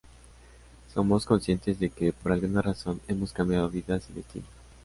[0.91, 4.49] Somos conscientes de que, por alguna razón, hemos cambiado vidas y destinos.